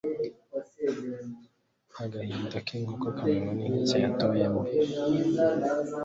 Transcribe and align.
Agahinda 2.03 2.57
k'inkoko 2.65 3.07
kamenywa 3.17 3.51
n'inkike 3.57 3.97
yatoyemo. 4.03 4.61